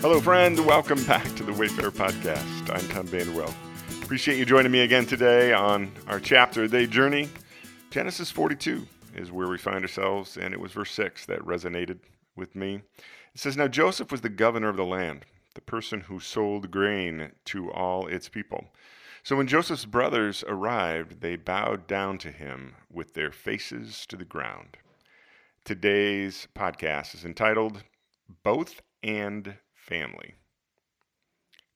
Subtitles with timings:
[0.00, 0.58] Hello, friend.
[0.64, 2.70] Welcome back to the Wayfarer Podcast.
[2.74, 3.52] I'm Tom Vanderwell.
[4.02, 7.28] Appreciate you joining me again today on our chapter Day Journey.
[7.90, 11.98] Genesis 42 is where we find ourselves, and it was verse 6 that resonated
[12.34, 12.76] with me.
[13.34, 17.32] It says, Now Joseph was the governor of the land, the person who sold grain
[17.44, 18.68] to all its people.
[19.22, 24.24] So when Joseph's brothers arrived, they bowed down to him with their faces to the
[24.24, 24.78] ground.
[25.66, 27.82] Today's podcast is entitled
[28.42, 29.56] Both and
[29.90, 30.34] Family.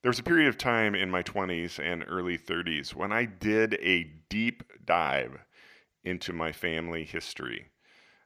[0.01, 3.73] There was a period of time in my 20s and early 30s when I did
[3.81, 5.39] a deep dive
[6.01, 7.71] into my family history.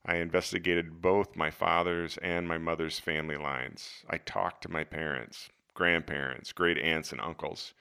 [0.05, 4.03] I investigated both my father's and my mother's family lines.
[4.07, 7.73] I talked to my parents, grandparents, great aunts, and uncles.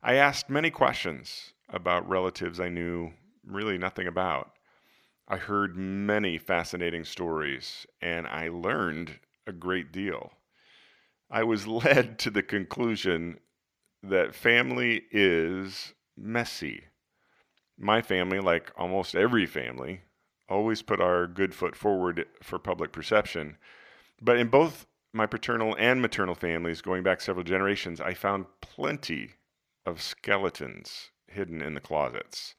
[0.00, 4.52] I asked many questions about relatives I knew really nothing about.
[5.26, 10.34] I heard many fascinating stories, and I learned a great deal.
[11.30, 13.38] I was led to the conclusion
[14.02, 16.84] that family is messy.
[17.76, 20.02] My family, like almost every family,
[20.48, 23.58] always put our good foot forward for public perception.
[24.20, 29.32] But in both my paternal and maternal families, going back several generations, I found plenty
[29.84, 32.54] of skeletons hidden in the closets.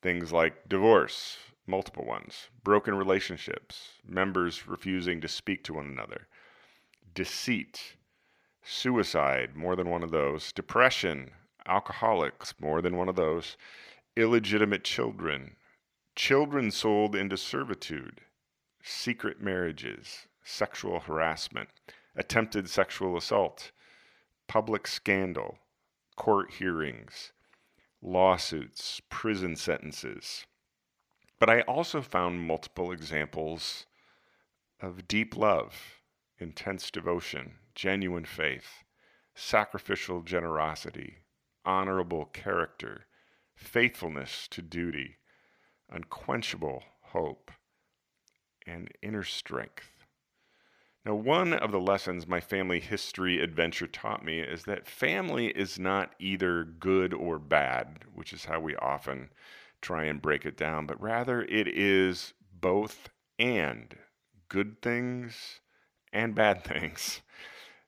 [0.00, 6.28] Things like divorce, multiple ones, broken relationships, members refusing to speak to one another,
[7.14, 7.96] deceit,
[8.62, 11.30] suicide, more than one of those, depression,
[11.66, 13.56] alcoholics, more than one of those,
[14.16, 15.56] illegitimate children,
[16.14, 18.20] children sold into servitude,
[18.82, 21.68] secret marriages, sexual harassment,
[22.14, 23.70] attempted sexual assault,
[24.46, 25.58] public scandal,
[26.16, 27.32] court hearings,
[28.02, 30.44] lawsuits, prison sentences.
[31.38, 33.86] But I also found multiple examples
[34.80, 36.02] of deep love,
[36.38, 38.84] intense devotion, genuine faith,
[39.34, 41.18] sacrificial generosity,
[41.64, 43.06] honorable character,
[43.54, 45.18] faithfulness to duty,
[45.90, 47.50] unquenchable hope,
[48.66, 49.90] and inner strength.
[51.04, 55.78] Now, one of the lessons my family history adventure taught me is that family is
[55.78, 59.30] not either good or bad, which is how we often
[59.80, 63.96] try and break it down, but rather it is both and
[64.48, 65.60] good things
[66.12, 67.20] and bad things.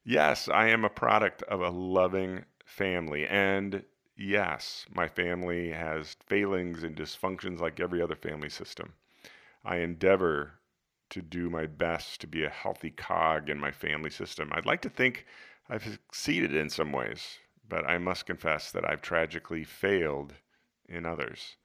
[0.06, 3.82] Yes, I am a product of a loving family, and
[4.14, 8.92] yes, my family has failings and dysfunctions like every other family system.
[9.64, 10.60] I endeavor
[11.08, 14.50] to do my best to be a healthy cog in my family system.
[14.52, 15.24] I'd like to think
[15.70, 20.34] I've succeeded in some ways, but I must confess that I've tragically failed
[20.86, 21.56] in others.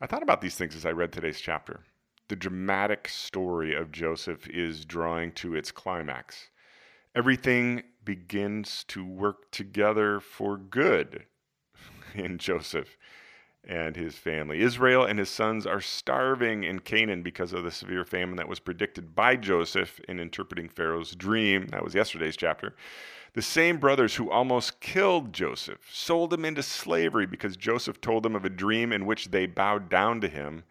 [0.00, 1.80] I thought about these things as I read today's chapter.
[2.28, 6.50] The dramatic story of Joseph is drawing to its climax.
[7.14, 11.24] Everything begins to work together for good
[12.14, 12.96] in Joseph
[13.64, 14.60] and his family.
[14.60, 18.60] Israel and his sons are starving in Canaan because of the severe famine that was
[18.60, 21.66] predicted by Joseph in interpreting Pharaoh's dream.
[21.68, 22.74] That was yesterday's chapter.
[23.34, 28.34] The same brothers who almost killed Joseph sold him into slavery because Joseph told them
[28.34, 30.64] of a dream in which they bowed down to him.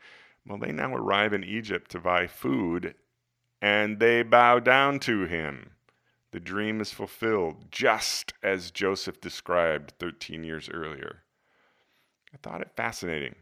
[0.48, 2.96] Well, they now arrive in Egypt to buy food
[3.62, 5.72] and they bow down to him.
[6.32, 11.24] The dream is fulfilled just as Joseph described 13 years earlier.
[12.34, 13.36] I thought it fascinating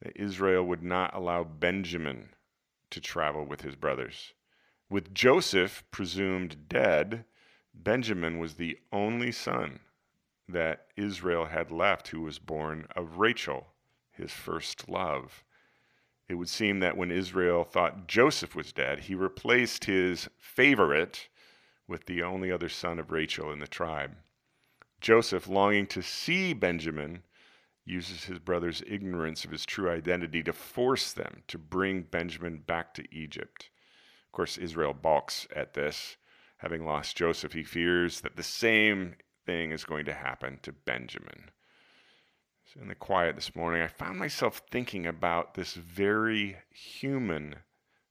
[0.00, 2.30] that Israel would not allow Benjamin
[2.90, 4.32] to travel with his brothers.
[4.88, 7.24] With Joseph presumed dead,
[7.74, 9.80] Benjamin was the only son
[10.48, 13.68] that Israel had left who was born of Rachel,
[14.10, 15.44] his first love.
[16.28, 21.28] It would seem that when Israel thought Joseph was dead, he replaced his favorite
[21.86, 24.16] with the only other son of Rachel in the tribe.
[25.00, 27.22] Joseph, longing to see Benjamin,
[27.84, 32.94] uses his brother's ignorance of his true identity to force them to bring Benjamin back
[32.94, 33.70] to Egypt.
[34.26, 36.16] Of course, Israel balks at this.
[36.58, 41.50] Having lost Joseph, he fears that the same thing is going to happen to Benjamin.
[42.64, 47.56] So in the quiet this morning, I found myself thinking about this very human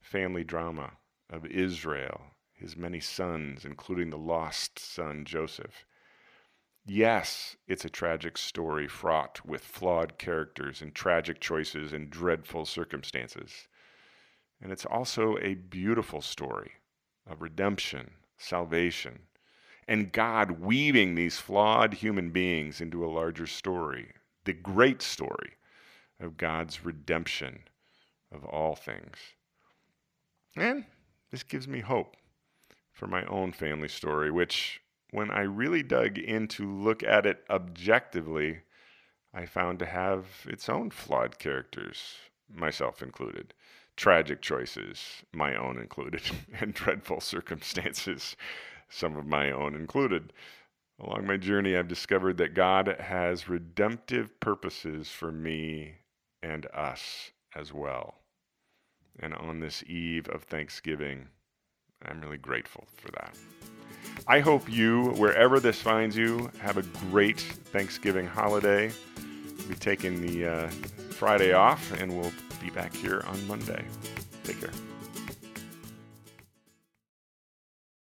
[0.01, 0.97] family drama
[1.29, 2.21] of Israel,
[2.61, 5.85] his many sons, including the lost son Joseph.
[6.85, 13.67] Yes, it's a tragic story fraught with flawed characters and tragic choices and dreadful circumstances.
[14.61, 16.71] And it's also a beautiful story
[17.27, 19.19] of redemption, salvation,
[19.87, 24.13] and God weaving these flawed human beings into a larger story,
[24.45, 25.53] the great story
[26.19, 27.63] of God's redemption
[28.31, 29.17] of all things.
[30.55, 30.85] And
[31.31, 32.15] this gives me hope
[32.91, 37.43] for my own family story, which when I really dug in to look at it
[37.49, 38.61] objectively,
[39.33, 42.15] I found to have its own flawed characters,
[42.49, 43.53] myself included,
[43.95, 46.23] tragic choices, my own included,
[46.59, 48.35] and dreadful circumstances,
[48.89, 50.33] some of my own included.
[50.99, 55.95] Along my journey, I've discovered that God has redemptive purposes for me
[56.43, 58.15] and us as well.
[59.19, 61.29] And on this eve of Thanksgiving,
[62.05, 63.35] I'm really grateful for that.
[64.27, 68.91] I hope you, wherever this finds you, have a great Thanksgiving holiday.
[69.57, 70.67] We'll be taking the uh,
[71.11, 72.31] Friday off, and we'll
[72.61, 73.83] be back here on Monday.
[74.43, 74.71] Take care.